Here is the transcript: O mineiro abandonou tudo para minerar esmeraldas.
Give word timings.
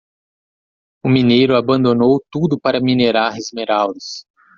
O 1.05 1.07
mineiro 1.07 1.55
abandonou 1.55 2.19
tudo 2.31 2.59
para 2.59 2.81
minerar 2.81 3.37
esmeraldas. 3.37 4.25